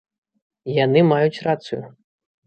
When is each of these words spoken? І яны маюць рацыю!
І 0.69 0.77
яны 0.85 1.03
маюць 1.09 1.43
рацыю! 1.49 1.83